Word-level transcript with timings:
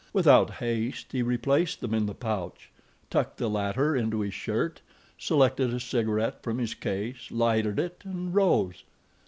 Without 0.13 0.49
haste, 0.53 1.11
he 1.11 1.21
replaced 1.21 1.79
them 1.79 1.93
in 1.93 2.07
the 2.07 2.15
pouch, 2.15 2.71
tucked 3.11 3.37
the 3.37 3.47
latter 3.47 3.95
into 3.95 4.21
his 4.21 4.33
shirt, 4.33 4.81
selected 5.15 5.71
a 5.75 5.79
cigaret 5.79 6.41
from 6.41 6.57
his 6.57 6.73
case, 6.73 7.29
lighted 7.29 7.77
it 7.77 8.01
and 8.03 8.33
rose. 8.33 8.83